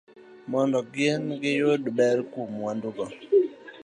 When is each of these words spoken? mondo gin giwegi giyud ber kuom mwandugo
mondo 0.51 0.77
gin 0.93 1.23
giwegi 1.29 1.51
giyud 1.55 1.83
ber 1.97 2.17
kuom 2.31 2.49
mwandugo 2.59 3.05